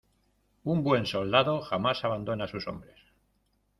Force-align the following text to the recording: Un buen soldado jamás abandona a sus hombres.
Un 0.63 0.81
buen 0.87 1.05
soldado 1.05 1.61
jamás 1.61 2.03
abandona 2.03 2.45
a 2.45 2.47
sus 2.47 2.67
hombres. 2.67 2.97